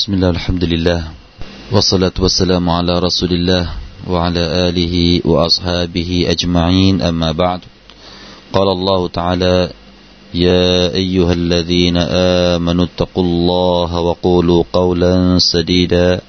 [0.00, 1.00] بسم الله الحمد لله
[1.72, 3.64] والصلاة والسلام على رسول الله
[4.08, 7.60] وعلى آله وأصحابه أجمعين أما بعد
[8.52, 9.70] قال الله تعالى
[10.34, 11.96] يا أيها الذين
[12.56, 16.20] آمنوا اتقوا الله وقولوا قولا سديدا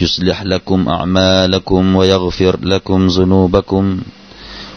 [0.00, 4.00] يصلح لكم أعمالكم ويغفر لكم ذنوبكم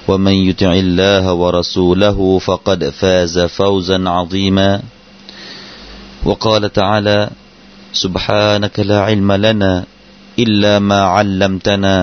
[0.07, 4.81] ومن يطع الله ورسوله فقد فاز فوزا عظيما
[6.25, 7.29] وقال تعالى
[7.94, 9.84] سبحانك لا علم لنا
[10.38, 11.96] إلا ما علمتنا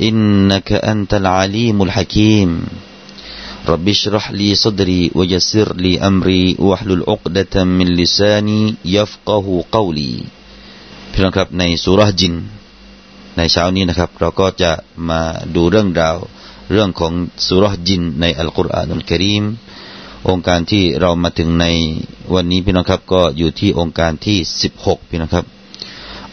[0.00, 2.50] إنك أنت العليم الحكيم
[3.68, 10.14] رب اشرح لي صدري ويسر لي أمري واحلل عقدة من لساني يفقه قولي
[11.16, 12.34] พี่น้องครับในสุรจิน
[13.36, 14.72] ในเช้านี้นะครับ เราก็จะ
[15.10, 15.20] มา
[15.54, 16.16] ดูเรื่องราว
[16.70, 17.12] เรื่องของ
[17.46, 19.44] สุรจินในอัลกุรอานอัลกรีม
[20.28, 21.66] องค์การที่เรามาถึงใน
[22.34, 25.46] วันนี้พี่น้องครับก็อยู่ที่องค์การที่สิบหกพี่น้องครับ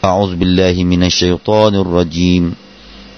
[0.10, 2.44] أعوذ بالله من الشيطان الرجيم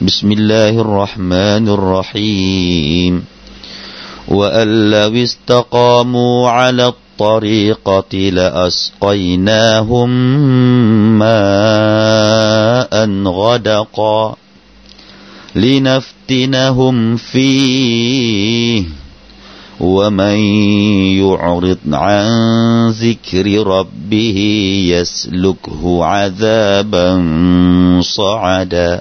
[0.01, 3.13] بسم الله الرحمن الرحيم
[4.27, 10.09] وأن لو استقاموا على الطريقة لأسقيناهم
[11.19, 12.93] ماء
[13.39, 14.35] غدقا
[15.55, 18.83] لنفتنهم فيه
[19.80, 20.38] ومن
[21.18, 22.28] يعرض عن
[22.90, 24.38] ذكر ربه
[24.88, 27.22] يسلكه عذابا
[28.00, 29.00] صعدا.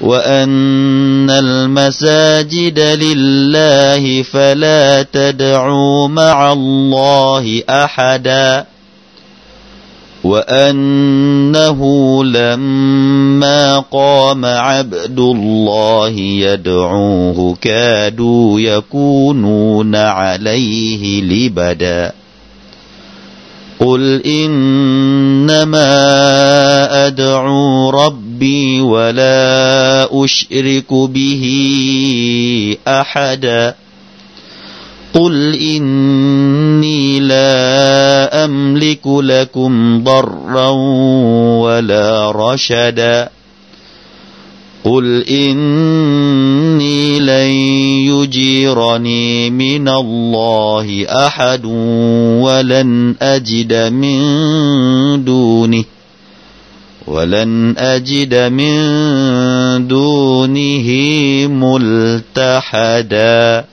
[0.00, 8.66] وأن المساجد لله فلا تدعوا مع الله أحدا.
[10.28, 11.80] وأنه
[12.24, 22.12] لما قام عبد الله يدعوه كادوا يكونون عليه لبدا.
[23.80, 25.86] قل إنما
[27.06, 31.44] أدعو ربي ولا أشرك به
[32.88, 33.74] أحدا.
[35.14, 40.68] قل إني لا أملك لكم ضرا
[41.60, 43.28] ولا رشدا
[44.84, 47.50] قل إني لن
[48.12, 51.64] يجيرني من الله أحد
[52.44, 55.84] ولن أجد من دونه
[57.06, 58.78] ولن أجد من
[59.88, 60.88] دونه
[62.36, 63.64] ملتحدا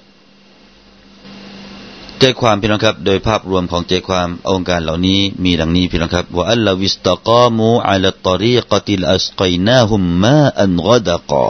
[2.19, 11.49] ใจความพี่น้องครับ โดยภาพรวมของใจความองค์การเหล่านี้มีดังนี้พี่น้องครับว่าอัลลอวิสตะกามูอัลตรีกติลอัสกัยนาฮุมมาอันกดะกอ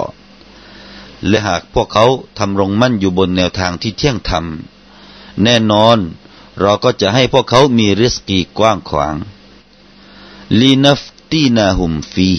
[1.28, 2.06] และหากพวกเขา
[2.38, 4.46] ทำรงมั่นอยู่บนแนวทางที่เที่ยงธรรม
[5.44, 5.98] แน่นอน
[6.62, 9.16] เราก็จะให้พวกเขามีริสกีกว้างขวาง
[10.60, 12.34] ลีนัฟตีนาฮุมฟี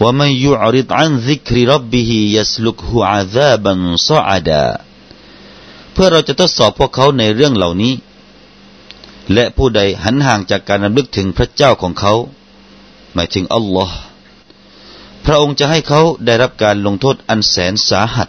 [0.00, 4.64] ว่ามันยุอริดอันซิกริรับบิฮิยัสลุกฮูอาซาบันซาอดา
[5.92, 7.94] เพื่อเราจะทดสอบพวกเขาในเรื่องเหล่านี้
[9.32, 12.14] และผู้ใดหันห่างจากการรำลึกถึงพระเจ้าของเขา
[13.14, 13.98] หมายถึงอัลลอฮ์
[15.24, 18.28] พระองค์จะให้เขาได้รับการลงโทษอันแสนสาหัส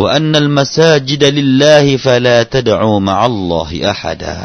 [0.00, 4.38] ว่าอันนัลมาซาจิดลิลลาฮิฟะลาตดอูมะอัลลอฮิอะฮัดา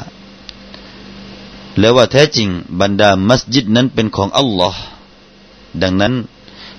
[1.80, 2.50] และว่าแท้จริง
[2.82, 4.82] บรรดามัสยิดนั้นเป็นของอัลลอฮ์
[5.82, 6.14] ดังนั้น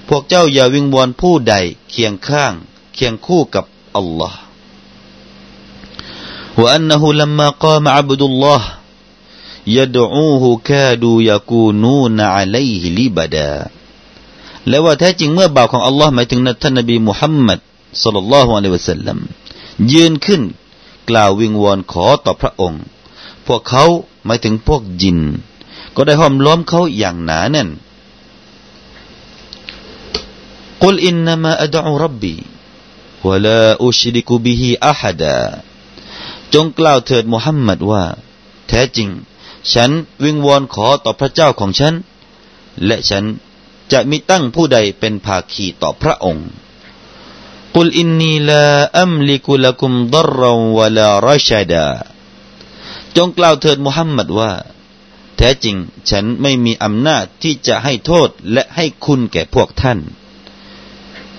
[0.09, 1.55] พวกเจ้าอย่าวิงวอนผู้ใด
[1.91, 2.53] เคียงข้าง
[2.95, 3.65] เคียงคู่กับ
[4.02, 4.34] الله
[6.58, 8.62] وأنه لما قام عبد الله
[9.68, 13.54] يدعوه كادوا يكونون عليه لبدا
[14.70, 17.60] และว่าแท้จริงเมื่อบ่าวของอัลลอฮ์หมายถึงท่านนบีมุฮัมมัด
[18.04, 19.18] สัลลัลลอฮุอะลัยวะสัลลัม
[19.94, 20.42] ยืนขึ้น
[21.10, 22.84] กล่าววิงวอนขอต่อพระองค์
[23.48, 23.86] พวกเขา
[24.26, 25.20] หมายถึงพวกจิน
[25.96, 27.70] ก็ได้ห้อมล้อมเขาอย่างหนาแน่น
[30.82, 32.34] กุลอินนามาอัดอูรับบี
[33.27, 35.39] วะลาอุชริกุบิฮิอาฮัดา
[36.55, 38.05] จงกล่าวเถิดมุฮัมมัดว่า
[38.69, 39.09] แท้จริง
[39.73, 39.91] ฉัน
[40.25, 41.95] วิงวอนขอต่อพระเจ้าของฉัน
[42.87, 43.25] และฉัน
[43.93, 46.49] จะมิตั้งผู้ใดเป็นภาคีต่อพระองค์
[47.75, 48.65] กุลอินนีลา
[49.01, 50.43] อัมลิกุลกุมดรร
[50.79, 51.87] วะลารชดา
[53.17, 54.53] จงกล่าวเถิดมุฮัมมัดว่า
[55.37, 55.77] แท้จริง
[56.11, 59.99] ฉันไม่มีอำนาจที่จะให้โทษและให้คุณแก่พวกท่าน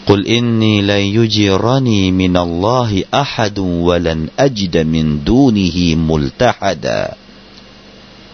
[0.09, 2.91] قل إني لن يجيرني من الله
[3.23, 5.77] أحد ولن أجد من دونه
[6.11, 7.01] ملتحدا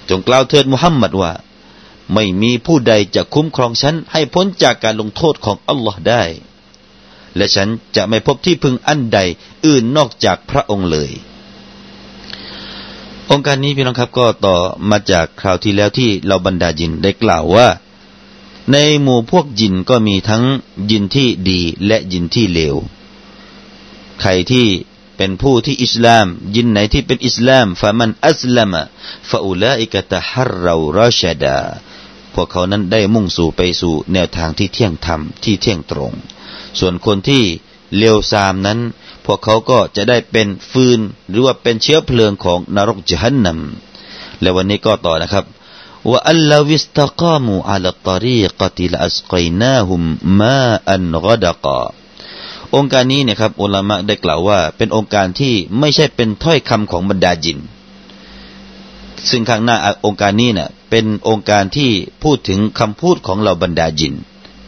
[0.09, 1.33] จงกล่าวเถิดมุฮัมมัดว่า
[2.15, 6.25] ไม่มีผู้ใดจะคุ้มครองฉันให้พ้นจากการลงโทษของอัลลอฮ์ได้
[7.37, 9.19] และฉันจะไม่พบที่พึงอันใด
[9.67, 11.11] อื่นนอกจากพระองค์เลย
[13.31, 14.57] องค์การนี้พี่น้องครับก็ต่อ
[14.91, 17.69] มาจากคราวที่แล้วที่เราบรรดาจินได้กล่าวว่า
[18.72, 20.44] ในหมู่พวกจินก็มีทั้ง
[20.90, 22.76] จินที่ดีและจินที่เลว
[24.20, 24.68] ใครที่
[25.18, 26.26] เป็นผู้ที่อิสลาม
[26.56, 28.82] ยินไหนที่เป็นอิสลามฟะมันอัสลามะ
[29.30, 31.58] ฟะอุลาอิกะตะฮัรเราราชดา
[32.34, 36.14] พวกเขานั้นได้มุ่งสู่ไปสู่แนวทางที่เที่ยงธรรมที่เที่ยงตรง
[36.80, 37.44] ส่วนคนที่
[37.98, 38.80] เลวทรามนั้น
[39.26, 41.00] พวกเขาก็จะได้เป็นฟืน
[41.30, 43.60] หรือว่าเป็นเชื้อเพลิงของนรกจันนัม
[44.42, 45.46] และวันนี้ก็ต่อนะครับ
[46.10, 50.02] ว่าอัลลอวิสตะกามูอัลตอรีกติลอัสกัยนาฮุม
[50.40, 51.80] มาอันกดกา
[52.76, 57.60] องค์การนี้เนี่ยครับอุลามะได้กล่าวว่า เป็นโองการที่ไม่ใช่เป็นถ้อยคำของบรรดาจิน
[59.30, 61.92] ซึ่งข้างหน้าองค์การนี้เนี่ยเป็นองค์การที่
[62.24, 64.14] พูดถึงคำพูดของเหล่าบรรดาญิน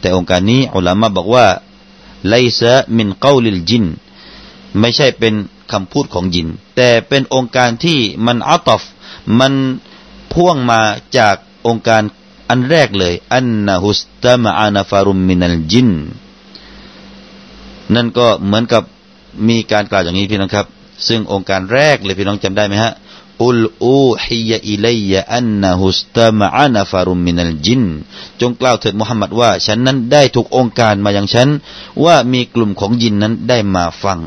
[0.00, 1.46] แต่โองการนี้อุลามะบอกว่า
[2.28, 3.84] ليس من قول الجن
[4.78, 5.34] ไม่ใช่เป็น
[5.72, 8.82] คำพูดของญิน แต่เป็นองค์การที่มันอัตฟ
[9.38, 9.52] มัน
[10.34, 10.80] พ่วงมา
[11.18, 11.36] จาก
[11.66, 12.02] องค์การ
[12.50, 15.90] อันแรกเลย อันนะฮุสตามะอานาฟารุมมินัลจิน
[17.94, 18.82] นั่นก็เหมือนกับ
[19.48, 20.66] มีการกล่าวอย่างนี้พี่น้องครับ
[21.08, 22.92] ซึ่งองค์การแรกเลยพี่น้องจำได้ไหมฮะ
[23.44, 27.82] อุลอูฮิยะอิลัยะอันนะฮุสตามะอานาฟารุมมินัลจิน
[28.40, 31.48] จงกล่าวเถิดมุฮัมมัดว่า ฉันนั้นได้ถูกองค์การมาอย่างฉัน
[32.04, 34.18] ว่ามีกลุ่มของญินนั้นได้มาฟัง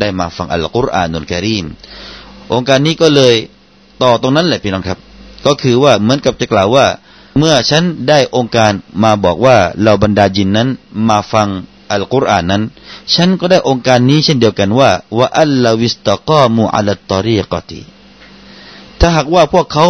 [0.00, 1.66] ได้มาฟังอัลกุรอานุลกิริม
[2.52, 3.34] องค์การนี้ก็เลย
[4.02, 4.98] ต่อตรงนั้นแหละพี่น้องครับ
[5.44, 6.86] ก็คือว่าเหมือนกับจะกล่าวว่า
[7.38, 10.68] เมื่อฉันได้โองการมาบอกว่าเหล่าบรรดาญินนั้น
[11.08, 11.48] มาฟัง
[11.90, 12.62] อัลกุรอานนั้น
[13.14, 17.80] ฉันก็ได้องค์การนี้เช่นเดียวกันว่าว่าอัลลอวิสตะกามูอัลตอรีกติ
[19.00, 19.86] ถ้าหากว่าพวกเขา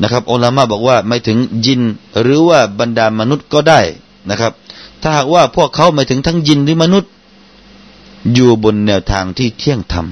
[0.00, 1.80] นะครับอัลลอฮ์บอกว่าหมายถึงญิน
[2.20, 3.80] หรือว่าบรรดามนุษย์ก็ได้
[4.30, 4.52] นะครับ
[5.02, 7.10] ถ้าหากว่าพวกเขาหมายถึงทั้งญินหรือมนุษย์
[8.34, 10.06] อยู่บนแนวทางที่เที่ยงธรรม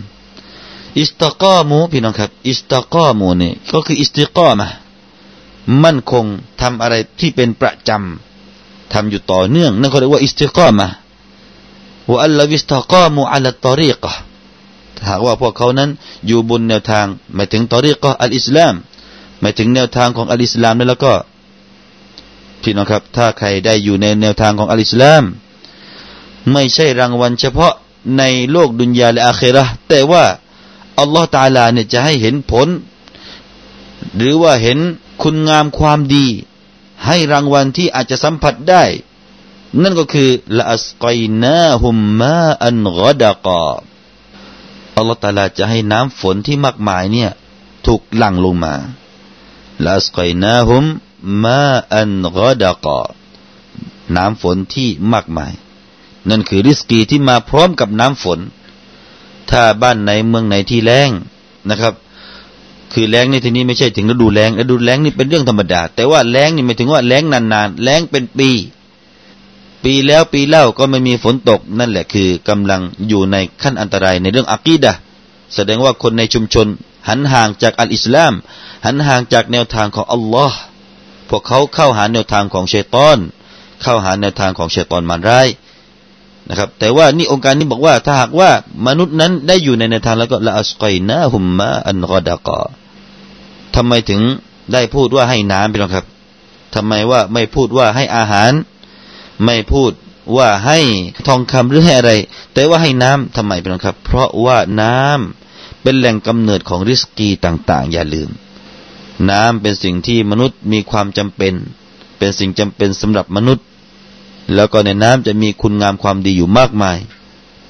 [0.98, 4.68] استقاموا พี่น้องครับ استقاموا นี่ก็คือ استقامة
[5.82, 6.24] มั่นคง
[6.60, 14.12] ทำอะไรที่เป็นประจำทำอยู่ต่อเนื่องนั่นเขาเรียกว่า استقامة وألو استقاموا على الطريقة
[15.08, 15.90] หากว่าพวกเขานั้น
[16.26, 18.74] อยู่บนแนวทางหมายถึงตอรีกะอัลอิสลาม
[19.40, 21.12] หมายถึงแนวทางของอัลอิสลามแล้วก็
[22.62, 25.22] พี่น้องครับ ถ้าใครได้อยู่ในแนวทางของอัลอิสลาม
[26.52, 27.74] ไม่ใช่รางวัลเฉพาะ
[28.18, 28.22] ใน
[28.52, 30.24] โลกดุนยาและอาเคราแต่ว่า
[30.98, 32.68] อัลลอฮฺตาลาเนี่ยจะให้เห็นผล
[34.16, 34.78] หรือว่าเห็น
[35.22, 36.26] คุณงามความดี
[37.06, 38.84] ให้รางวัลที่อาจจะสัมผัสได้
[39.82, 43.66] นั่นก็คือละอัสกัยนาฮุมมาอันกอดากอ
[44.96, 47.30] อัลลอฮฺตาลาจะให้น้ำฝนที่มากมายเนี่ย
[47.86, 48.74] ถูกหลั่งลงมา
[49.84, 50.84] ละอัสกัยนาฮุม
[51.44, 51.62] มา
[51.96, 53.00] อันกอดากอ
[54.16, 55.52] น้ำฝนที่มากมาย
[56.28, 58.38] นั่นคือริสกีที่มาพร้อมกับน้ำฝน
[59.50, 61.10] ถ้าบ้านไหนเมืองไหนที่แรง
[61.70, 61.94] นะครับ
[62.92, 68.50] คือแล้งในที่นี้ไม่ใช่ถึงฤดูแล้งฤดูแล้งนี่เป็นเรื่องธรรมดา แต่ว่าแล้งนี่ไม่ถึงว่าแล้งนานๆแล้งเป็นปี
[69.84, 74.92] ปีแล้วปีเล่าก็ไม่มีฝนตกนั่นแหละคือกำลังอยู่ในขั้นอันตรายในเรื่องอักีดะ
[75.54, 76.66] แสดงว่าคนในชุมชน
[77.08, 78.34] หันห่างจากอัลอิสลาม
[78.86, 80.58] หันห่างจากแนวทางของอัลลอฮ์
[81.28, 83.18] พวกเขาเข้าหาแนวทางของเชตอน
[83.82, 85.48] เข้าหาแนวทางของเชตอนมารร้าย
[86.50, 88.50] นะครับ แต่ว่านี่องค์การนี้บอกว่า ถ้าหากว่า
[88.86, 92.60] มนุษย์นั้นได้อยู่ในแนวทางแล้วก็ละอัสกัยนะฮุมมาอันกอดะกอ
[93.74, 94.20] ทำไมถึง
[94.72, 96.06] ได้พูดว่าให้น้ำพี่น้อครับ
[96.74, 98.52] ทำไมว่าไม่พูดว่าให้อาหาร
[99.44, 99.92] ไม่พูด
[100.36, 100.78] ว่าให้
[101.26, 102.12] ทองคำหรือให้อะไร
[102.54, 108.30] แต่ว่าให้น้ำทำไมพี่น้อครับ เพราะว่าน้ำเป็นแหล่งกำเนิดของริสกีต่าง ๆ อย่าลืม
[109.30, 111.54] น้ำเป็นสิ่งที่มนุษย์มีความจำเป็น
[112.18, 113.66] เป็นสิ่งจำเป็นสำหรับมนุษย์
[114.54, 116.98] แล้วก็ในน้ำจะมีคุณงามความดีอยู่มากมาย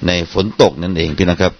[0.06, 1.52] ในฝนตกนั่นเองพี่นะครับ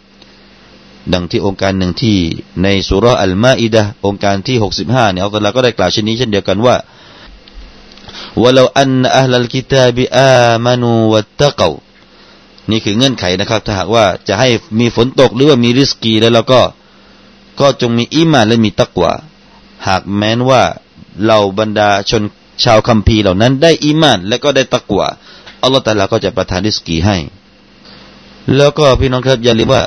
[1.12, 2.16] ดังที่องค์การหนึ่งที่
[2.62, 6.76] ในสุรอัลมาอิดะองค์การที่หกสิบห้าเนี่ยอัลลอฮ์ก็ได้กล่าวเช่นนี้เช่นเดียวกันว่า
[8.40, 10.32] ว่าเราอันอัลกิตาบิอา
[10.64, 11.68] มานูวัตตะกา
[12.70, 14.48] นี่คือเงื่อนไขนะครับถ้าหากว่าจะให้
[14.80, 16.60] มีฝนตกหรือว่ามีริสกีแล้วเราก็
[17.60, 19.12] ก็จงมีอิมานและมีตักวา
[19.86, 20.62] หากแม้นว่า
[21.26, 22.22] เราบรรดาชน
[22.64, 25.06] ชาวคัมภีร์เหล่านั้นได้อิมาน และก็ได้ตักวา
[25.62, 27.16] อัลลอฮฺแต่ละก็จะประทานริสกีให้
[28.56, 29.82] แล้วก็พี่น้องครับอย่าลืมว่า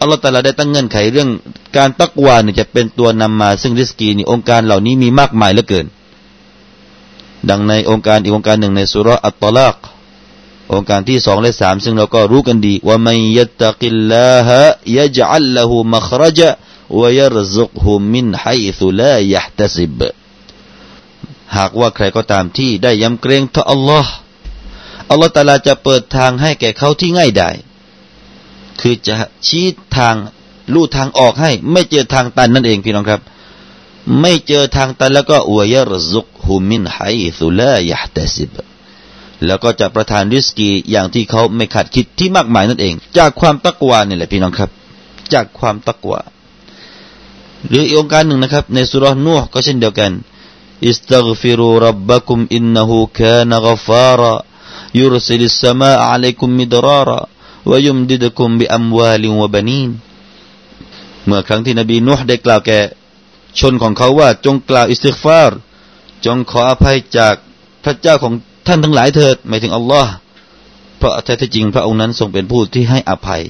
[0.00, 1.28] อัลลอฮฺตาลาได้ตั้งเงื่อนไขเรื่อง
[1.76, 5.86] การตักวาเนี่ยจะเป็นตัวนำมาซึ่งริสกีนี่องค์การเหล่านี้มีมากมายเหลือเกิน
[7.50, 9.76] ดังในองค์การอีกองค์การหนึ่งในสุรอัตตลัก
[10.72, 14.60] องค์การที่สองและสามซึ่งเราก็รู้กันดีว่าไม่ยัตกิลลาฮะ
[14.96, 16.48] ยะจัลละหูมัครจะ
[17.00, 18.44] วยรซุกหุมินไฮ
[18.78, 20.00] ซุลายะตสิบ
[21.56, 24.12] หากว่าใครก็ตามที่ได้ยำเกรงต่ออัลลอฮ์
[25.10, 27.50] อัลลอฮ์ตาลาจะเปิดทางให้แก่เขาที่ง่ายได้
[28.80, 29.14] คือจะ
[29.46, 29.66] ชี้
[29.96, 30.14] ทาง
[30.74, 33.20] ลู่ทางออกให้ ไม่เจอทางตันนั่นเองพี่น้องครับ
[34.20, 36.98] ไม่เจอทางตันแล้วก็อวยรซุกฮุมินไฮ
[37.38, 38.50] ซุลายะตสิบ
[39.46, 44.70] แล้วก็จะประทานริสกีอย่างที่เขาไม่ขาดคิดที่มากมายนั่นเอง จากความตักวานี่แหละพี่น้องครับ
[45.32, 46.20] จากความตักวา
[47.68, 50.12] หรืออีกองการหนึ่งนะครับ ในสุรนูห์ก็เช่นเดียวกัน
[50.91, 52.89] استغفروا ربكم إنه
[53.21, 54.35] كان غفارا
[54.95, 57.21] يرسل السماء عليكم مدرارا
[57.69, 59.91] ويمددكم بأموال وبنين
[61.25, 62.79] เมื่อครั้งที่นบีนูห์ได้กล่าวแก่
[63.59, 65.51] ชนของเขาว่าจงกล่าวอิสติกฟาร
[66.25, 67.35] จงขออภัยจาก
[67.83, 68.33] พระเจ้าของ
[68.67, 70.11] ท่านทั้งหลายเถิดหมายถึงอัลลอฮ์
[70.97, 73.43] เพราะแท้จริงพระองค์นั้นทรงเป็นผู้ที่ให้อภัย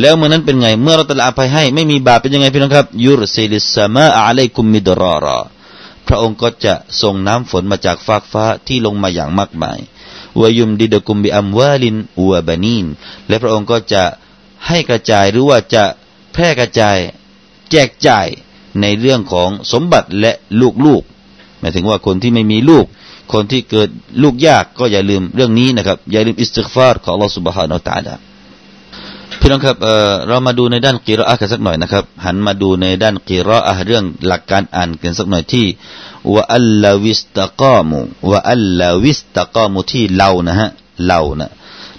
[0.00, 5.38] แล้วเมื่อนั้นเป็นไง เมื่อเราตละอภัยให้ไม่มีบาปเป็นยังไงพี่น้องครับยุรซิลิสซามาอะลัยกุมมิดรอรอ
[6.09, 9.79] พระองค์ก็จะส่งน้ำฝนมาจากฟากฟ้าที่ลงมาอย่างมากมาย
[10.41, 12.85] วายุมดิดกุมบิอัมวาลินอัวบานีน
[13.27, 14.03] และพระองค์ก็จะ
[14.67, 15.83] ให้กระจายหรือว่าจะ
[16.33, 16.97] แพร่กระจาย
[17.71, 18.27] แจกจ่าย
[18.81, 21.03] ในเรื่องของสมบัติและลูกลูก
[21.59, 22.85] หมายถึงว่าคนที่ไม่มีลูก
[23.33, 23.89] คนที่เกิด
[24.23, 28.28] ลูกยากก็อย่าลืมเรื่องนี้นะครับ อย่าลืมอิสติกฟาร์ของอัลลอฮฺสุบฮานาอัลตะลา
[29.39, 35.65] พี่น้องครับเเรามาดูในด้านกีรออะกันสักหน่อยนะครับ หันมาดูในด้านกีรออะเรื่องหลักการอ่านกันสักหน่อยที่
[36.33, 37.99] วะอัลลาวิสตะกามุ
[38.31, 40.69] วะอัลลาวิสตะกามุที่เรานะฮะ
[41.07, 41.49] เรานะ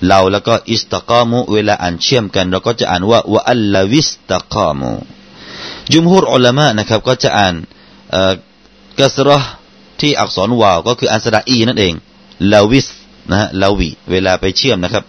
[0.09, 4.91] เราแล้วก็อิสตะกามุเวลาอ่านเชื่อมกัน เราก็จะอ่านว่าวะอัลลาวิสตะกามุ
[5.93, 7.55] จุมฮุรอุลามะนะครับ ก็จะอ่าน
[9.01, 9.39] กัสรอ
[10.01, 11.95] ที่อักษรวาว ก็คืออันสระอีนั่นเอง
[12.53, 12.87] ลาวิส
[13.31, 15.05] นะฮะลาวีเวลาไปเชื่อมนะครับ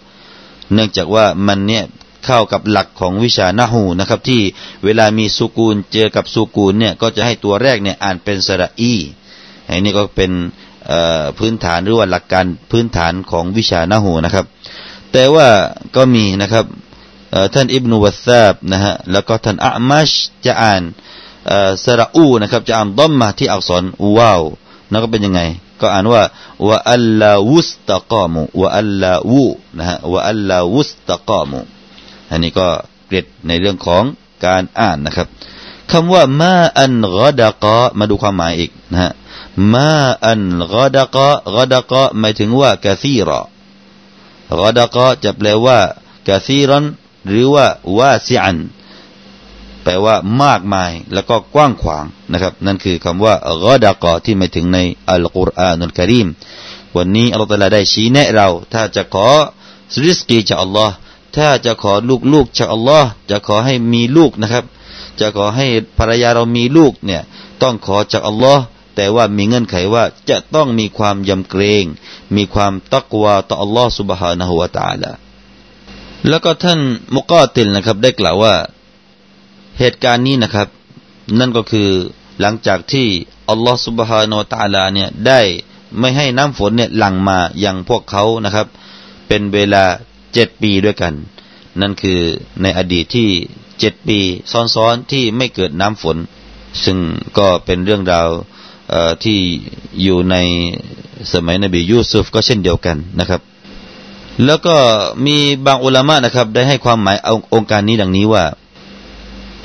[0.73, 1.83] เนื่องจากว่ามันเนี่ย
[2.25, 4.41] เข้ากับหลักของวิชานาหูนะครับ ที่
[4.85, 8.93] เวลามีสุกูลเจอกับสุกูลเนี่ยก็จะให้ตัวแรกเนี่ยอ่านเป็นสระอี
[9.67, 10.31] อันนี้ก็เป็น
[11.37, 14.45] พื้นฐานหรือว่าหลักการพื้นฐานของวิชานาหูนะครับ
[15.11, 15.47] แต่ว่า
[15.95, 16.65] ก็มีนะครับ
[17.53, 20.11] ท่านอิบนุวัซาบนะฮะแล้วก็ท่านอามัช
[20.45, 20.81] จะอ่าน
[21.83, 23.83] สระอูนะครับจะอ่านดอมมาที่อักษร
[24.17, 24.41] ว้าว
[24.91, 25.41] นั่นก็เป็นยังไง
[25.81, 26.23] ก็อ่านว่า
[26.67, 29.45] วะอัลลาวุสตะกามุวะอัลลาวู
[29.77, 31.59] นะฮะวะอัลลาวุสตะกามุ
[32.31, 32.67] อันนี้ก็
[33.07, 34.03] เกร็ดในเรื่องของ
[34.45, 35.27] การอ่านนะครับ
[35.91, 39.11] คำว่ามาอันกอดะกะมาดูความหมายอีกนะฮะ
[39.73, 39.89] มา
[40.27, 43.41] อันกอดะกะกอดะกะหมายถึงว่ากะซีรอ
[44.59, 45.79] กอดะกะจะแปลว่า
[46.27, 46.85] กะซีรัน
[47.27, 47.65] หรือว่า
[47.97, 48.57] วาซิอัน
[49.83, 53.33] แปลว่ามากมายแล้วก็กว้างขวางนะครับ นั่นคือคำว่า
[53.63, 56.27] กอดะกะที่หมายถึงในอัลกุรอานุลกิริม
[56.95, 59.27] วันนี้อัลลอฮฺได้ชี้แนะเรา ถ้าจะขอ
[60.03, 60.95] ริสกีจากอัลลอฮ์
[61.36, 61.92] ถ้าจะขอ
[62.32, 64.64] ลูกๆจากอัลลอฮ์จะขอให้มีลูกนะครับ
[65.20, 65.66] จะขอให้
[65.98, 67.22] ภรรยาเรามีลูกเนี่ย
[67.62, 68.62] ต้องขอจากอัลลอฮ์
[68.96, 71.84] แต่ว่ามีเงื่อนไขว่าจะต้องมีความยำเกรง
[72.36, 75.12] มีความตักวาต่ออัลลอฮ์ سبحانه และ تعالى
[76.28, 76.80] แล้วก็ท่าน
[77.16, 78.54] มุกอติลนะครับ ได้กล่าวว่า
[79.78, 80.68] เหตุการณ์นี้นะครับ
[81.38, 81.90] นั่นก็คือ
[82.40, 83.06] หลังจากที่
[83.50, 85.40] อัลลอฮ์ سبحانه และ تعالى เนี่ยได้
[85.98, 88.66] ไม่ให้น้ำฝนเนี่ยหลั่งมายังพวกเขานะครับ
[89.28, 89.84] เป็นเวลา
[90.33, 91.13] เจ็ดปีด้วยกัน
[91.81, 92.19] นั่นคือ
[92.61, 93.29] ในอดีตที่
[93.79, 94.19] เจ็ดปี
[94.75, 96.17] ซ้อนๆที่ไม่เกิดน้ำฝน
[96.83, 96.97] ซึ่ง
[97.38, 98.29] ก็เป็นเรื่องราว
[99.23, 99.39] ที่
[100.01, 100.35] อยู่ใน
[101.33, 103.41] สมัยนบียูซุฟก็เช่นเดียวกันนะครับ
[104.45, 104.75] แล้วก็
[105.25, 107.17] มีบางอุลามะนะครับ ได้ให้ความหมาย
[107.53, 108.45] องค์การนี้ดังนี้ว่า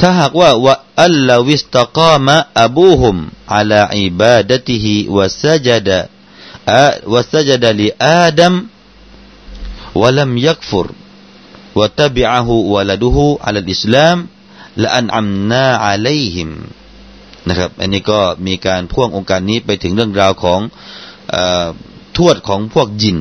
[0.01, 3.17] ถ้าหากว่าวะอัลลวิสตกามะอบูฮุม
[3.57, 5.99] อัลาอิบาดติฮิวะซะจดะ
[7.13, 8.55] วะซะจดะลิอาดัม
[10.02, 10.88] ولم يكفر
[11.78, 14.18] وتبعه ولده على الإسلام
[14.82, 16.50] لأنعمنا عليهم
[17.50, 20.60] นะครับ อันนี้ก็มีการพ่วงองค์การนี้ไปถึงเรื่องราวของ
[21.34, 21.36] อ
[22.18, 23.20] ทวดของพวกยิน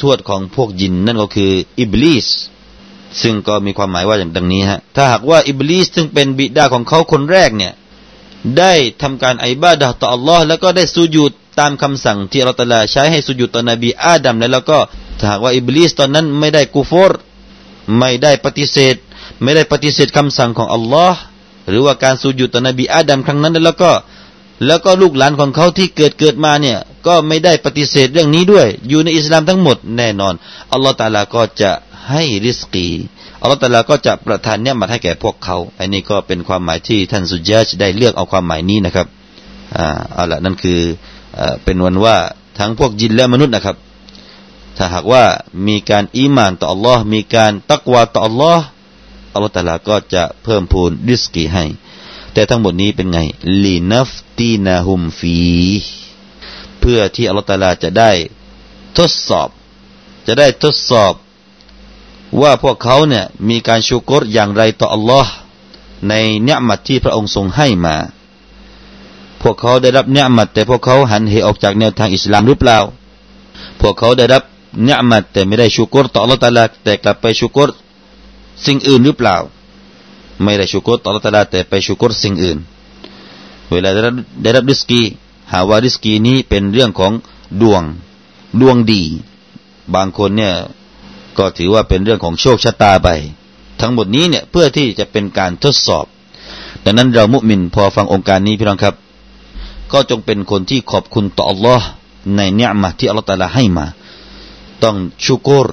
[0.00, 2.28] ทวดของพวกยิน นั่นก็คืออิบลิส
[3.22, 7.72] ซึ่งก็มีความหมายว่าอย่างดังนี้ฮะ ถ้าหากว่าอิบลิสซึ่งเป็นบิดาของเขาคนแรกเนี่ย
[8.58, 14.99] ได้ทำการอิบาดะต่ออัลลอฮ์แล้วก็ได้สุญูดตามคำสั่งที่เราตลาใช้ให้สุญูดต่อนบีอาดัมแล้วก็ถ้า
[15.29, 17.19] หากว่าอิบลิสตอนนั้นไม่ได้กูฟอร์
[17.99, 18.95] ไม่ได้ปฏิเสธ
[19.43, 21.19] ไม่ได้ปฏิเสธคำสั่งของอัลลอฮ์
[21.69, 23.91] หรือว่าการสุญูดต่อนบีอาดัมครั้งนั้นแล้วก็
[24.67, 30.33] แล้วก็ลูกหลานของเขาที่เกิดเกิดมาเนี่ย ก็ไม่ได้ปฏิเสธเรื่องนี้ด้วย อยู่ในอิสลามทั้งหมดแน่นอน
[30.71, 31.71] อัลลอฮ์ตาลาก็จะ
[32.09, 32.87] ให้ริสกี
[33.41, 39.07] อัลลอฮ์ตาลาก็จะประทานเนี่ยมาให้แก่พวกเขา อันนี้ก็เป็นความหมายที่ท่านสุจาจได้เลือกเอาความหมายนี้นะครับ
[39.77, 40.79] อ่าเอาละนั่นคือ
[41.63, 42.15] เป็นวันว่า
[42.59, 43.75] ทั้งพวกยินและมนุษย์นะครับ
[44.83, 45.25] ถ้าหากว่า
[45.67, 48.59] มีการอีมานต่อ Allah มีการตักวาต่อ Allah
[49.33, 51.65] อัลลอฮฺตาลาก็จะเพิ่มพูนดิสกีให้
[52.33, 53.19] แต่ทั้งหมดนี้เป็นไง
[53.63, 55.37] ลีนัฟตีนาฮุมฟี
[56.79, 58.11] เพื่อที่อัลลอฮฺตาลาจะได้
[58.97, 59.49] ทดสอบ
[60.27, 61.13] จะได้ทดสอบ
[62.41, 65.25] ว่าพวกเขาเนี่ยมีการชูกรอย่างไรต่อ Allah
[66.09, 67.95] ในเนื้อมัดที่พระองค์ทรงให้มา
[69.41, 72.79] พวกเขาได้รับเนื้อมัดแต่พวกเขาหันเหออกจากแนวทางอิสลามหรือเปล่า
[73.81, 74.43] พวกเขาได้รับ
[74.83, 77.69] เนื้อมัดแต่ไม่ได้ชุกรต่ออัลลอฮฺตาลาแต่กลับไปชุกร
[78.65, 79.37] สิ่งอื่นหรือเปล่า
[80.43, 82.57] ไม่ได้ชุกรต่ออัลลอฮฺตาลาแต่ไปชุกรสิ่งอื่น
[83.71, 84.13] เวลาได้รับ
[84.43, 85.01] ได้รับริสกี
[85.51, 87.11] หาว่าริสกีนี้เป็นเรื่องของ
[87.61, 87.83] ดวง
[88.61, 89.03] ดวงดี
[89.95, 90.53] บางคนเนี่ย
[91.37, 93.09] ก็ถือว่าเป็นเรื่องของโชคชะตาไป
[93.79, 96.05] ทั้งหมดนี้เนี่ยเพื่อที่จะเป็นการทดสอบ
[96.83, 98.95] ดังนั้นเรามุมินพอฟังองค์การนี้พี่น้องครับ
[99.91, 101.87] ก็จงเป็นคนที่ขอบคุณต่ออัลลอฮ์
[102.35, 103.85] ในเนื้อมาที่อัลลอฮ์ตาลาให้มา
[104.83, 104.95] ต้อง
[105.25, 105.67] ชูกร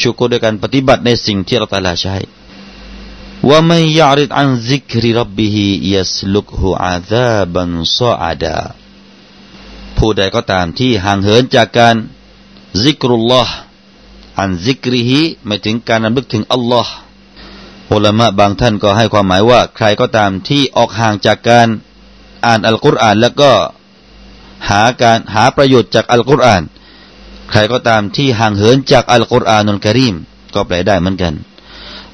[0.00, 2.16] ชูกรด้วยการปฏิบัติในสิ่งที่อัลลอฮ์ตาลาใช้
[3.48, 8.58] ว่าไม่ยาริดอันซิกริรับบิฮิยัสลุกฮูอาซาบันซออาดา
[9.96, 11.96] ผู้ใดก็ตามที่ห่างเหินจากการ
[12.82, 13.54] ซิกรุลลอฮ์
[14.40, 16.92] อันซิกริฮิหมายถึงการนำลึกถึงอัลลอฮ์
[17.92, 21.68] อุลามะบางท่านก็ให้ความหมายว่า ใครก็ตามที่ออกห่างจากการ
[22.46, 23.52] อ่านอัลกุรอาน แล้วก็
[24.68, 26.62] หาการหาประโยชน์จากอัลกุรอาน
[27.52, 30.16] ใครก็ตามที่ห่างเหินจากอัลกุรอานุลกิริม
[30.54, 31.34] ก็แปลได้เหมือนกัน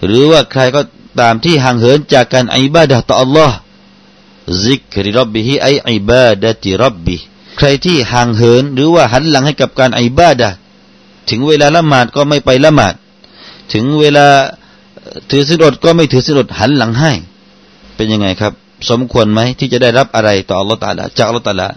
[0.05, 0.83] หรือว่าใครก็
[1.21, 3.57] ตามที่ห่างเหินจากการอิบาดะต่ออัลลอฮ์
[4.65, 7.17] ซิกริรับบิฮิไออิบาดะติรับบิ
[7.59, 10.49] ใครที่ห่างเหินหรือว่าหันหลังให้กับการอิบาดะ
[11.31, 12.95] ถึงเวลาละหมาดก็ไม่ไปละหมาด
[13.73, 14.27] ถึงเวลา
[15.31, 17.13] ถือสินอดก็ไม่ถือสินอดหันหลังให้
[17.97, 18.53] เป็นยังไงครับ
[18.91, 21.69] สมควรไหมที่จะได้รับอะไรต่ออัลลอฮฺตาลาจากอัลลอฮฺตาลา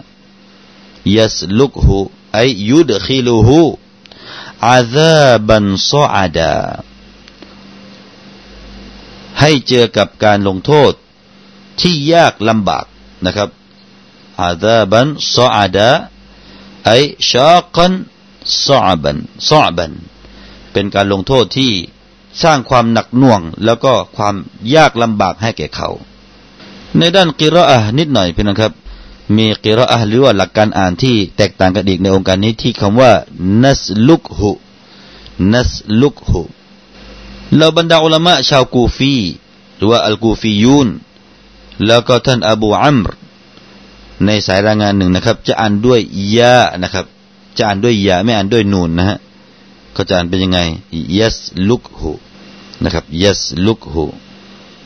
[1.16, 1.96] ยัสลุกฮู
[2.32, 3.62] ไอยุดขิลูฮู
[4.68, 5.16] อาซา
[5.48, 6.54] บันซออาดา
[9.40, 10.92] ให้เจอกับการลงโทษ
[11.80, 12.84] ที่ยากลำบาก
[13.24, 13.48] นะครับ
[14.42, 15.90] อาซาบันซออาดา
[16.84, 16.90] ไอ
[17.30, 17.92] ชากัน
[18.64, 19.16] ซอบัน
[19.48, 19.92] ซอบัน
[20.72, 21.72] เป็นการลงโทษที่
[22.42, 24.34] สร้างความหนักหน่วง แล้วก็ความ
[24.74, 25.88] ยากลำบากให้แก่เขา
[26.98, 28.72] ในด้านกิรออะนิดหน่อยเพี่นะครับ
[29.36, 33.12] มีกิรออะหรือว่าหลักการอ่านที่แตกต่างกันอีกในองค์การนี้ที่คำว่า
[33.62, 34.50] นัสลุกหุ
[35.52, 36.42] นัสลุกหุ
[37.56, 39.14] เราบรรดาอุลามะชาวกูฟี
[39.76, 40.88] หรือว่าอัลกูฟียูน
[41.86, 43.12] แล้วก็ท่านอบูอัมร
[44.24, 46.00] ในสายรายงานหนึ่งนะครับ จะอ่านด้วย
[46.36, 47.06] ยานะครับ
[47.56, 49.18] จะอ่านด้วยยาไม่อ่านด้วยนูนนะฮะ
[49.92, 50.58] เขาจะอ่านเป็นยังไง
[51.18, 52.12] ยัสลุกหู
[52.82, 54.04] นะครับยัสลุกหู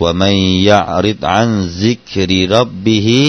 [0.01, 0.31] ว่าไม่
[0.69, 3.23] ยาริดอันซิกรีรับบิฮิ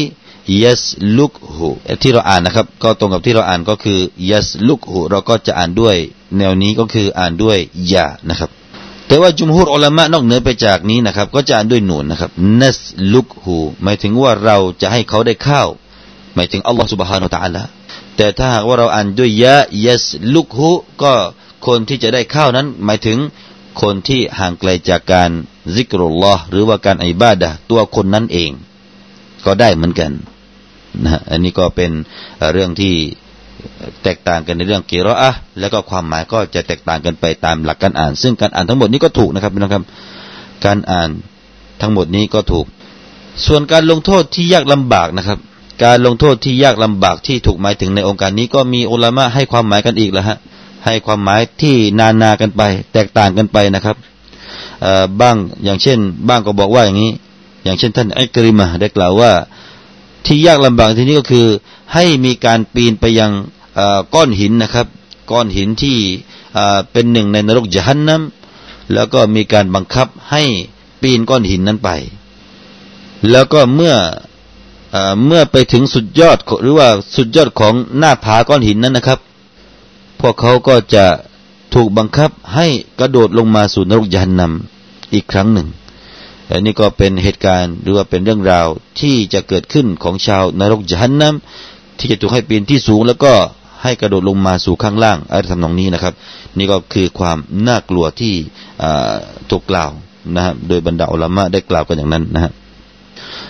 [0.64, 0.84] ยัส
[1.18, 1.70] ลุกหู
[2.02, 4.00] ที่เราอ่านนะครับ ก็ตรงกับที่เราอ่านก็คือ
[4.32, 5.96] ยัสลุกหูเราก็จะอ่านด้วย
[6.38, 7.58] แนวนี้ก็คืออ่านด้วย
[7.94, 8.50] ยานะครับ
[9.08, 12.32] แต่ว่าจุมฮุรอัลมะนอกเหนือไปจากนี้นะครับ ก็จะอ่านด้วยหนูนนะครับ
[12.62, 12.80] นัส
[13.14, 15.68] ลุกหูหมายถึงว่าเราจะให้เขาได้ข้าว
[16.36, 17.64] หมายถึงอัลลอฮฺสุบฮานาตะอัลละ
[18.18, 20.06] แต่ถ้าหากว่าเราอ่านด้วยยะยัส
[20.36, 20.70] ลุกหู
[21.04, 21.14] ก็
[21.68, 23.18] คนที่จะได้ข้าวนั้น หมายถึง
[23.82, 25.30] คนที่ห่างไกลจากการ
[25.76, 28.52] ซิกรุลลอฮ์หรือว่าการอิบาดะตัวคนนั้นเอง
[29.46, 30.12] ก็ได้เหมือนกัน
[31.04, 31.92] นะอันนี้ก็เป็น
[32.54, 32.94] เรื่องที่
[34.04, 39.84] แตกต่างกันในเรื่องกิรออะแล้วก็ความหมายก็จะแตกต่างกันไปตามหลักการอ่าน ซึ่งการอ่านทั้งหมดนี้ก็ถูกนะครับพี่น้องครับ
[40.66, 41.10] การอ่าน
[41.82, 42.66] ทั้งหมดนี้ก็ถูก
[43.46, 45.40] ส่วนการลงโทษที่ยากลำบากนะครับ
[45.84, 50.38] การลงโทษที่ยากลำบากที่ถูกหมายถึงในองค์การนี้ก็มีอุลามะให้ความหมายกันอีกแล้วฮะ
[50.86, 52.62] ให้ความหมายที่นานากันไป
[52.94, 53.96] แตกต่างกันไปนะครับ
[55.22, 57.12] บ้างอย่างเช่น บ้างก็บอกว่าอย่างนี้
[57.64, 59.32] อย่างเช่นท่านอักริมาได้กล่าวว่า
[60.28, 61.48] ที่ยากลำบากที่นี้ก็คือ
[61.94, 63.32] ให้มีการปีนไปยัง
[64.14, 64.88] ก้อนหินนะครับ
[65.32, 65.98] ก้อนหินที่
[66.92, 70.44] เป็นหนึ่งในนรกจหันน้ำแล้วก็มีการบังคับให้
[71.02, 71.90] ปีนก้อนหินนั้นไป
[73.32, 73.96] แล้วก็เมื่อ
[75.26, 79.20] เมื่อไปถึงสุดยอดหรือว่าสุดยอดของหน้าผาก้อนหินนั้นนะครับ
[80.20, 81.06] พวกเขาก็จะ
[81.74, 82.68] ถูกบังคับให้
[83.00, 85.68] กระโดดลงมาสู่นรกยานนำอีกครั้งหนึ่ง
[86.52, 88.68] อันนี้ก็เป็นเหตุการณ์หรือว่าเป็นเรื่องราว
[89.00, 93.34] ที่จะเกิดขึ้นของชาวนรกยานน้ำที่จะถูกให้ปีนที่สูงแล้วก็
[93.84, 96.14] ให้กระโดดลงมาสู่ข้างล่างอะไรทำนองนี้นะครับ
[96.58, 98.34] นี่ก็คือความน่ากลัวที่
[99.50, 99.90] ถูกกล่าว
[100.36, 102.54] นะครับโดยบรรดาอัลมะได้กล่าวกันอย่างนั้นนะครับ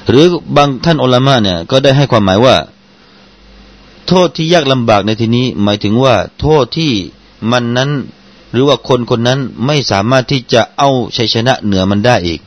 [0.10, 2.56] หรือบางท่านอัลมะเนี่ยก็ได้ให้ความหมายว่า
[4.08, 6.92] โทษที่ยากลำบากในที่นี้ หมายถึงว่า โทษที่
[7.52, 7.92] มันนั้น
[8.52, 12.40] หรือว่าคนคนนั้นไม่สามารถที่จะเอาชัยชนะเหนือมันได้อีก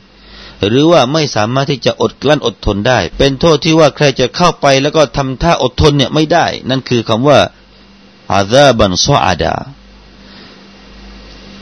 [0.68, 7.40] หรือว่าไม่สามารถที่จะอดกลั้นอดทนได้ เป็นโทษที่ว่าใครจะเข้าไปแล้วก็ทำท่าอดทนเนี่ยไม่ได้ นั่นคือคำว่า
[8.34, 9.56] อาซาบันซออาดา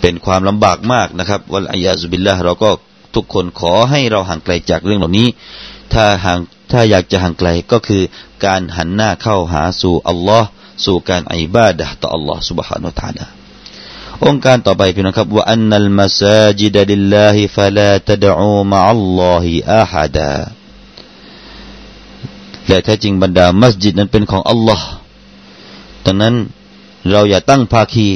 [0.01, 2.69] เป็นความลำบากมากนะครับวัลอายาซุบิลละเราก็
[3.15, 5.27] ทุกคนขอให้เราห่างไกลจากเรื่องเหล่านี้
[5.93, 6.39] ถ้าห่าง
[6.71, 8.03] ถ้าอยากจะห่างไกลก็คือ
[8.45, 10.47] การหันหน้าเข้าหาสู่อัลลอฮ์
[10.85, 13.36] สู่การอิบาดะต่ออัลลอฮ์ سبحانه และ تعالى
[14.26, 20.34] องค์การต่อไปพี่น้องครับว่าอันนัลมาซาจิดลิลลาฮิฟะลาตดอูมะอัลลอฮิอาฮัดา
[22.68, 24.86] และแท้จริงบรรดามัสยิดนั้นเป็นของอัลลอฮ์
[26.04, 26.34] ดังนั้น
[27.10, 28.08] เราอย่าตั้งภาคี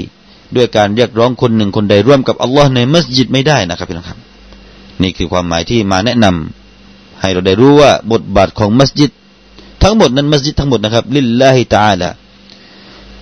[0.57, 4.19] ด้วยการเรียกร้องคนหนึ่งคนใดร่วมกับอัลลอฮ์ในมัสยิดไม่ได้นะครับพี่น้องครับ
[5.03, 9.11] นี่คือความหมายที่มาแนะนำให้เราได้รู้ว่าบทบาทของมัสยิด
[9.83, 12.09] ทั้งหมดนั้นมัสยิดทั้งหมดนะครับ ลิลลาฮิตาลา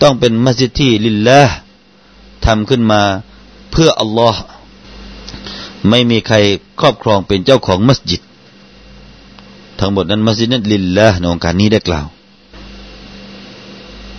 [0.02, 1.54] ต้องเป็นมัสยิดที่ลิลลาห์
[2.46, 3.02] ทำขึ้นมา
[3.70, 4.40] เพื่ออัลลอฮ์
[5.88, 6.36] ไม่มีใคร
[6.80, 8.22] ครอบครองเป็นเจ้าของมัสยิด
[9.78, 12.06] ทั้งหมดนั้นมัสยิดนั้นลิลลาห์ในองค์การนี้ได้กล่าว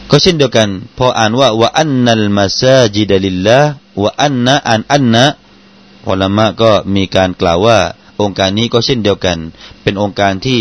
[0.10, 3.60] ก็เช่นเดียวกัน พออ่านว่าวะอันนัลมาซาจิดลิลละ
[4.04, 5.26] วะอันนะอันอันนะ
[6.10, 7.80] อัลามะก็มีการกล่าวว่า
[8.22, 9.38] องค์การนี้ก็เช่นเดียวกัน
[9.82, 10.60] เป็นองค์การที่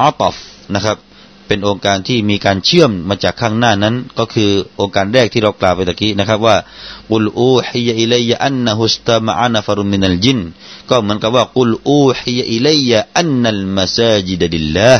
[0.00, 0.36] อัตอฟ
[0.74, 0.96] นะครับ
[1.48, 6.56] เป็นองค์การที่มีการเชื่อมมาจากข้างหน้านั้น ก็คือองค์การแรกที่เรากล่าวไปตะกี้นะครับว่า
[7.10, 10.38] กุลอูฮิยอิเลัยอันนะฮุสตามะอานะฟารุมินัลจิน
[10.90, 14.92] ก็เหมือนกับว่ากุลอูฮิยอิเลัยอันนัลมาซาจิดลิลละ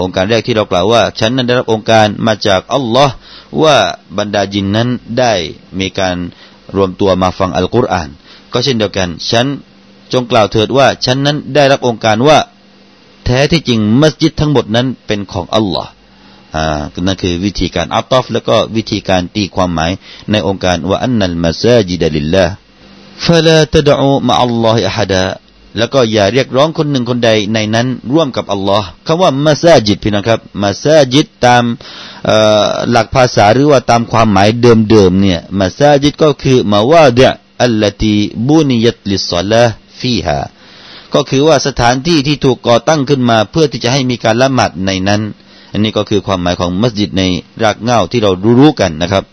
[0.00, 3.14] องค์การแรกที่เรากล่าวว่า ฉันนั้นได้รับองค์การมาจากอัลลอฮ์
[3.62, 3.76] ว่า
[4.18, 5.32] บรรดาจินนั้นได้
[5.80, 6.16] มีการ
[6.76, 8.08] รวมตัวมาฟังอัลกุรอาน
[8.52, 9.46] ก็เช่นเดียวกัน ฉัน
[10.12, 12.38] จงกล่าวเถิดว่า ฉันนั้นได้รับองค์การว่า
[13.24, 15.90] แท้ที่จริงมัสยิดทั้งหมดนั้นเป็นของอัลลอฮ์
[16.56, 19.90] อ่านั่นคือวิธีการอัตตอฟแล้วก็วิธีการตีความหมาย
[20.30, 22.52] ในองค์การว่าอันนัลมัสยิดลิลลาห์
[23.26, 25.22] ฟะลาตดอูมะอัลลอฮิอะฮดะ
[25.78, 31.64] แล้วก็อย่าเรียกร้องคนหนึ่งคนใดในนั้นร่วมกับอัลลอฮ์คำว่ามัสยิดพี่นะครับมัสยิดตาม
[32.90, 37.28] หลักภาษาหรือว่าตามความหมายเดิมๆเนี่ยมัสยิดก็คือมาว่าเดะ
[37.62, 38.14] อัลลตี
[38.48, 39.64] บูนิยัตลิศซาลา
[40.00, 40.38] ฟีฮา
[41.14, 45.20] ก็คือว่าสถานที่ที่ถูกก่อตั้งขึ้นมา เพื่อที่จะให้มีการละหมาดในนั้น
[45.72, 47.22] อันนี้ก็คือความหมายของมัสยิดใน
[47.62, 49.24] รากเง้าที่เรารู้ๆกันนะครับ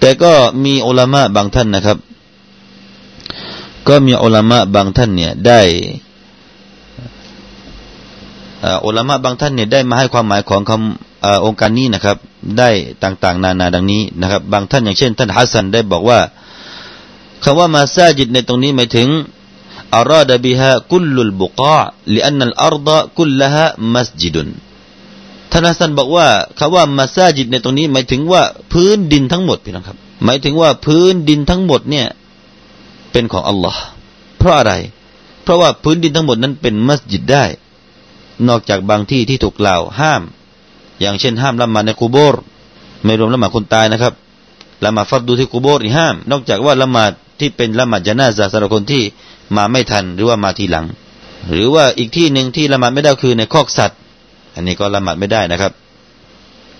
[0.00, 0.32] แต่ก็
[0.64, 1.98] มีอุลามะบางท่านนะครับ
[3.88, 5.60] ก็มีอุลามะบางท่านเนี่ยได้
[8.84, 12.16] อุลามะบางท่านเนี่ยได้มาให้ความหมายของคำโองการนี้นะครับ
[12.58, 12.70] ได้
[13.02, 16.18] ต่างๆ นานาดังนี้นะครับ บางท่านอย่างเช่น ท่านฮัสซันได้บอกว่า
[17.44, 19.08] คำว่า مساجد ในตรงนี้หมายถึง
[19.96, 24.48] أراد بها كل البقاع لأن الأرض كلها مسجد
[25.50, 26.26] ท่านฮัสซันบอกว่า
[26.58, 32.06] คำว่า مساجد ในตรงนี้ หมายถึงว่าพื้นดินทั้งหมดพี่น้องครับ หมายถึงว่าพื้นดินทั้งหมดเนี่ย
[33.12, 33.82] เป็นของอัลลอฮ์
[34.38, 34.72] เพราะอะไร
[35.42, 37.44] เพราะว่าพื้นดินทั้งหมดนั้นเป็นมัสยิดได้
[38.48, 40.22] นอกจากบางที่ที่ถูกกล่าวห้าม
[41.00, 42.42] อย่างเช่น ห้ามละหมาดในกูโบร์
[43.04, 44.14] ไม่รวมละหมาดคนตายนะครับ
[44.84, 49.02] ละหมาดฟัดดูที่กูโบรนี่ห้าม นอกจากว่าละหมาดที่เป็นละหมาดจานาซาสำหรับคนที่
[49.56, 50.86] มาไม่ทันหรือว่ามาทีหลัง
[51.50, 53.98] หรือว่าอีกที่หนึ่งที่ละหมาดไม่ได้คือในคอกสัตว์
[54.54, 55.72] อันนี้ก็ละหมาดไม่ได้นะครับ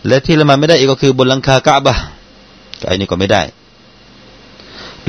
[0.07, 1.97] และที่ละหมาดไม่ได้อีกก็คือบนหลังคากะบะ
[2.89, 3.43] อันนี้ก็ไม่ได้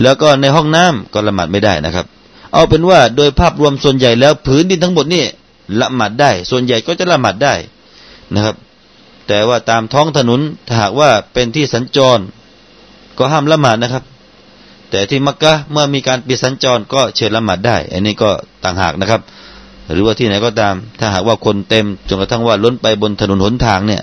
[0.01, 2.05] แล้วก็ในห้องน้ำก็ละหมาดไม่ได้นะครับ
[2.53, 5.23] เอาเป็นว่าโดยภาพรวมส่วนใหญ่แล้วผืนดินทั้งหมดนี่
[5.81, 7.53] ละหมาดได้ ส่วนใหญ่ก็จะละหมาดได้
[8.33, 8.55] นะครับ
[9.27, 12.19] แต่ว่าตามท้องถนนถ้าหากว่าเป็นที่สัญจร
[13.17, 14.03] ก็ห้ามละหมาดนะครับ
[14.91, 18.29] แต่ที่มักกะเมื่อมีการปิดสัญจรก็เชิญละหมาดได้ อันนี้ก็
[18.63, 19.21] ต่างหากนะครับ
[19.93, 24.01] หรือว่าที่ไหนก็ตาม ถ้าหากว่าคนเต็มจนกระทั่งว่าล้นไปบนถนนหนทางเนี่ย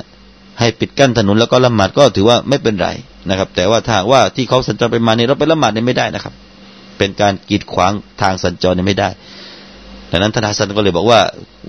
[0.59, 2.88] ให้ปิดกั้นถนนแล้วก็ละหมาดก็ถือว่าไม่เป็นไร
[3.29, 6.35] นะครับ แต่ว่าถ้าว่าที่เขาสัญจรไปมาเนี่ยเราไปละหมาดเนี่ยไม่ได้นะครับ
[6.98, 9.09] เป็นการกีดขวางทางสัญจรเนี่ยไม่ได้
[10.11, 11.20] ดังนั้นท่านฮัสซันก็เลยบอกว่า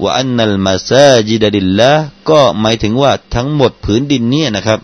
[0.03, 1.91] ว่าอันนัลมาซาจิดดิลละ
[2.29, 4.79] ก็หมายถึงว่าทั้งหมดผืนดินเนี่ยนะครับ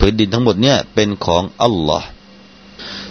[0.00, 2.08] ผืนดินทั้งหมดเนี่ยเป็นของอัลลอฮ์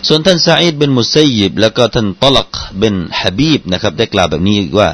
[0.07, 4.89] ส่วนท่านซาอิดเป็นมุสัยยิบแล้วก็ท่านตลักเป็นฮะบีบนะครับได้กล่าวแบบนี้ว่า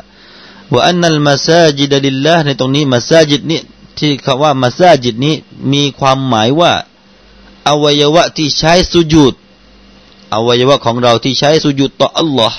[0.73, 3.59] ว่าอันนัลมาซาจิดดิลละในตรงนี้มาซาจิดนี้
[3.97, 5.35] ที่คำว่ามาซาจิดนี้
[5.73, 6.71] มีความหมายว่า
[7.67, 9.33] อวัยวะที่ใช้สุญูด
[10.33, 12.57] อวัยวะของเราที่ใช้สุญูดต่ออัลลอฮ์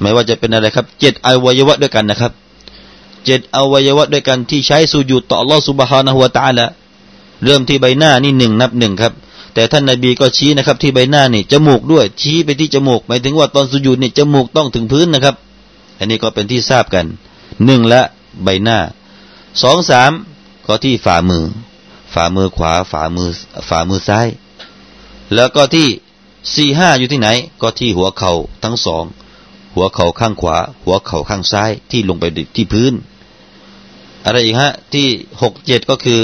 [0.00, 2.32] ไม่ว่าจะเป็นอะไรครับเจ็ดอวัยวะด้วยกันนะครับ
[3.24, 6.58] เจ็ดอวัยวะด้วยกันที่ใช้สุญูดต่ออัลลอฮ์สุบฮานะฮุวาตาล
[7.44, 9.12] เริ่มที่ใบหน้านี่หนึ่งนับหนึ่งครับ
[9.54, 15.34] แต่ท่านนาบีก็ชี้นะครับ ที่ใบหน้านี่จมูกด้วย ชี้ไปที่จมูกหมายถึงว่าตอนสุญูดนี่จมูกต้องถึงพื้นนะครับ
[15.98, 17.06] อันนี้ก็เป็นที่ทราบกัน
[17.64, 18.02] หนึ่งละ
[18.44, 18.78] ใบหน้า
[19.62, 20.12] สองสาม
[20.66, 21.44] ก็ที่ฝ่ามือ
[22.14, 23.30] ฝ่ามือขวาฝ่ามือ
[23.68, 24.26] ฝ่ามือซ้าย
[25.34, 25.88] แล้วก็ที่
[26.54, 27.28] สี่ห้าอยู่ที่ไหน
[27.62, 28.32] ก็ที่หัวเข่า
[28.62, 29.04] ทั้งสอง
[29.74, 32.24] หัวเข่าข้างขวา หัวเข่าข้างซ้ายที่ลงไป
[32.56, 32.92] ที่พื้น
[34.24, 35.06] อะไรอีกฮะที่
[35.42, 36.20] หกเจ็ดก็คือ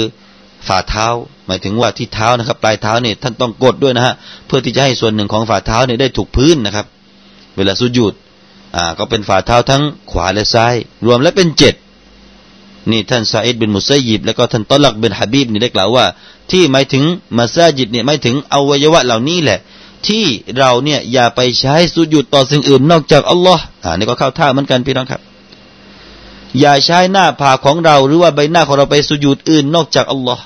[0.67, 1.07] ฝ่าเท้า
[1.47, 4.13] หมายถึงว่าที่เท้านะครับ ปลายเท้าเนี่ยท่านต้องกดด้วยนะฮะ
[4.47, 6.85] เพื่อที่จะให้ส่วนหนึ่งของฝ่าเท้าเนี่ยได้ถูกพื้นนะครับ
[7.57, 8.13] เวลาสุญูด
[8.75, 10.73] อ่าก็เป็นฝ่าเท้าทั้งขวาและซ้าย
[11.05, 11.75] รวมแล้วเป็นเจ็ด
[12.91, 16.05] นี่ท่านซาอิดเป็นมุสัยยิบแล้วก็ท่านตอลักเป็นฮะบีบนี่ได้กล่าวว่า
[16.51, 17.03] ที่หมายถึง
[17.37, 19.59] มาซาจิดเนี่ยหมายถึงอวัยวะเหล่านี้แหละ
[20.07, 20.25] ที่
[20.57, 25.21] เราเนี่ยอย่าไปใช้สุญูดต่อสิ่งอื่นนอกจากอัลลอฮ์อ่านี่ก็เข้าท่าเหมือนกันพี่น้องครับ
[26.59, 30.43] อย่าใช้หน้าผากของเราหรือว่าใบหน้าของเราไปสุญูดอื่นนอกจากอัลลอฮ์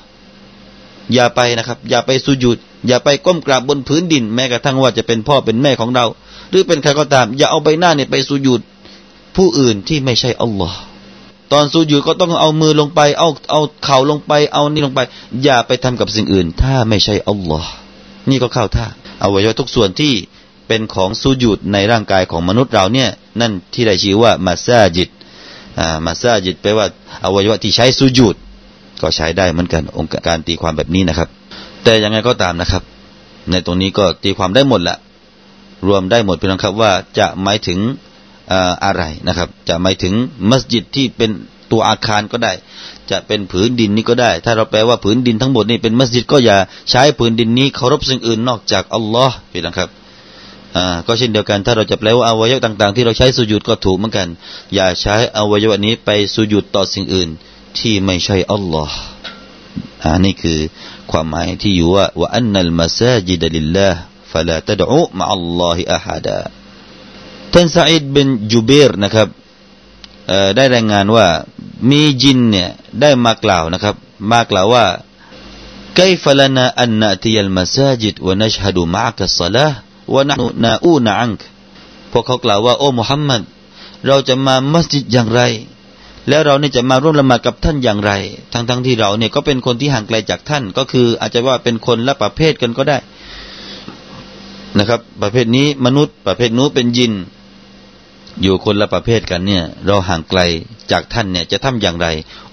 [1.14, 6.06] อย่าไปนะครับ อย่าไปสุญูดอย่าไปก้มกราบบนพื้นดิน แม้กระทั่งว่าจะเป็นพ่อเป็นแม่ของเรา
[6.50, 8.62] หรือเป็นใครก็ตาม อย่าเอาใบหน้าเนี่ยไปสุญูด
[9.36, 10.80] ผู้อื่นที่ไม่ใช่อัลลอฮ์
[11.52, 15.00] ตอนสุญูดก็ต้องเอามือลงไปเอาเอาเข่าลงไป เอานี่ลงไป
[15.44, 17.70] อย่าไปทำกับสิ่งอื่น ถ้าไม่ใช่อัลลอฮ์
[18.30, 18.88] นี่ก็เข้าท่า
[19.24, 20.14] อวัยวะทุกส่วนที่
[20.68, 23.10] เป็นของสุญูดในร่างกายของมนุษย์เราเนี่ย
[23.42, 25.10] นั่นที่ได้ชื่อว่ามาซาจิต
[25.80, 26.86] อ่ามาซาจิตแปลว่า
[27.24, 28.36] อวัยวะที่ใช้สุญูด
[29.02, 31.30] ก็ใช้ได้เหมือนกันองค์การตีความแบบนี้นะครับ
[31.84, 32.84] แต่ยังไงก็ตามนะครับ
[33.52, 34.98] ในตรงนี้ก็ตีความได้หมดละ
[35.88, 37.80] รวมได้หมดเพียงครับว่าจะหมายถึง
[38.86, 40.14] อะไรนะครับ จะหมายถึง
[40.50, 41.32] มัสยิดที่เป็น
[41.72, 42.54] ตัวอาคารก็ได้
[43.12, 46.58] จะเป็นผืนดินนี้ก็ได้ ถ้าเราแปลว่าผืนดินทั้งหมดนี่เป็นมัสยิดก็อย่า
[46.90, 49.90] ใช้ผืนดินนี้เคารพสิ่งอื่นนอกจากอัลลอฮ์พี่นะครับ
[50.76, 54.28] อ่าก็เช่นเดียวกัน ถ้าเราจะแปลว่าอวัยวะต่าง ๆ ที่เราใช้สุญูดก็ถูกเหมือนกัน
[54.76, 57.30] อย่าใช้อวัยวะนี้ไปสุญูดต่อสิ่งอื่น
[57.79, 58.97] ที่ไม่ใช่อัลลอฮ์
[60.03, 60.59] อ่านี่คือ
[61.11, 64.01] ความหมายที่อยู่ว่าว่าอันนัลมาซาจิดลิลลาห์
[64.33, 66.41] فلا تدعو مع الله أحدا
[67.53, 69.29] ท่านซาอิดเป็นจูเบรนะครับ
[70.57, 71.27] ได้รายงานว่า
[71.91, 72.69] มีจินเนี่ย
[73.01, 73.95] ได้มากล่าวนะครับ
[74.33, 74.85] มากล่าวว่า
[75.99, 79.73] كيف لنا أن نأتي المساجد ونشهد معك الصلاة
[80.15, 81.41] ونحن ناؤون عنك
[82.13, 83.43] พวกเขากล่าวว่าโอ้มุฮัมมัด
[84.07, 85.41] เราจะมามัสยิดอย่างไร
[86.30, 88.12] แล้วเราเนี่ยจะมาร่วมละหมาดกับท่านอย่างไร
[88.54, 92.98] ทั้งทั้งที่เราเนี่ยก็เป็นคนที่ห่างไกลจากท่าน ก็คืออาจจะว่าเป็นคนละประเภทกันก็ได้
[94.78, 97.14] นะครับ ประเภทนี้มนุษย์ ประเภทนู้เป็นยิน
[98.42, 100.40] อยู่คนละประเภทกันเนี่ย เราห่างไกล
[100.92, 102.08] จากท่านเนี่ยจะทำอย่างไร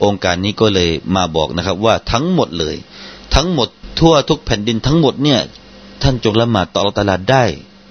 [0.04, 2.76] องค์การนี้ก็เลยมาบอกนะครับ ว่าทั้งหมดเลย
[3.34, 3.68] ทั้งหมด
[4.00, 5.40] ทั่วทุกแผ่นดินทั้งหมดเนี่ย
[6.02, 7.44] ท่านจงละหมาดต่อตลาดได้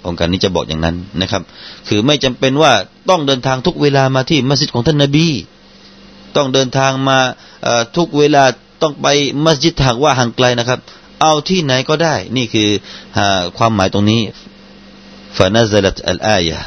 [0.06, 1.42] องค์การนี้จะบอกอย่างนั้นนะครับ
[1.88, 2.72] คือไม่จำเป็นว่า
[3.10, 5.28] ต้องเดินทางทุกเวลามาที่มัสยิดของท่านนาบี
[6.38, 7.19] ต้องเดินทางมา
[7.97, 8.43] ทุกเวลา
[8.82, 9.08] ต้องไป
[9.45, 10.80] มัสยิดหากว่าห่างไกลนะครับ
[11.21, 12.69] เอาที่ไหนก็ได้ นี่คือ
[13.58, 14.21] ความหมายตรงนี้
[15.38, 16.60] ฟานาซาลัตอัลอายะ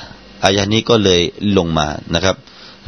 [0.44, 1.20] อายะนี้ก็เลย
[1.56, 2.36] ลงมานะครับ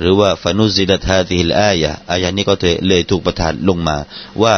[0.00, 2.54] หรือว่าฟานุซิลทาติฮิลอายะอายะนี้ก็
[2.88, 3.96] เลยถูกประทานลงมา
[4.42, 4.54] ว่า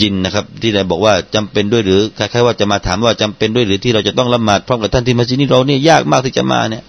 [0.00, 6.82] ยินนะครับ ที่ได้บอกว่าจำเป็นด้วยหรือคล้ายๆว่าจะมาถามว่าจำเป็นด้วยหรือที่เราจะต้องละหมาดพร้อมกับท่านที่มัสยิดนี้เราเนี่ยยากมากที่จะมาเนี่ย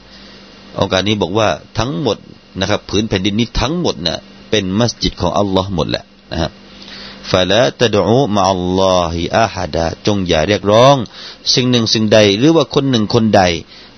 [0.79, 1.47] องค์การนี้บอกว่า
[1.79, 2.17] ทั้งหมด
[2.59, 6.51] นะครับ ผืนแผ่นดินนี้ทั้งหมดเนี่ย เป็นมัสยิดของอัลลอฮ์หมดแหละนะครับ
[7.31, 10.95] ฟาละตะดูมาอัลลอฮิอาฮัดาจงอย่าเรียกร้อง
[11.53, 13.43] สิ่งหนึ่งสิ่งใดหรือว่าคนหนึ่งคนใด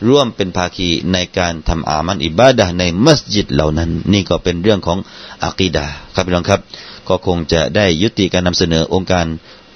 [0.07, 4.97] ร่วมเป็นภาคีในการทำอามันอิบาดะในมัสยิดเหล่านั้น นี่ก็เป็นเรื่องของ
[5.45, 6.61] อะกีดาครับพี่น้องครับ
[7.07, 9.25] ก็คงจะได้ยุติการนำเสนอองค์การ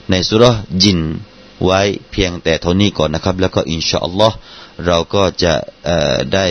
[0.09, 0.43] ในสุร
[0.83, 0.99] จิน
[1.63, 1.81] ไว้
[2.12, 4.36] เพียงแต่เท่านี้ก่อนนะครับ แล้วก็อินชาอัลลอฮ์
[4.86, 5.53] เราก็จะ
[6.33, 6.47] ได้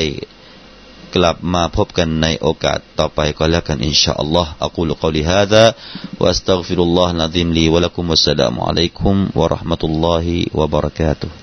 [1.14, 5.64] กลับมาพบกันในโอกาสต่อไปก็แล้วกันอินชาอัลลอฮ์อักูลุกลิฮะดะ
[6.20, 11.41] วะอัสตัฆฟิรุลลอฮ์นะดิมลีวะลักุมุสสลามุอะลัยกุมวะราะห์มะตุลลอฮิวะบะเราะกาตุฮ์